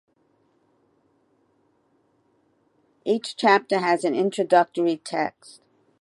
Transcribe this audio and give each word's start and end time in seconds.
Each 3.05 3.35
chapter 3.35 3.77
has 3.77 4.03
an 4.03 4.15
introductory 4.15 4.97
text. 4.97 5.61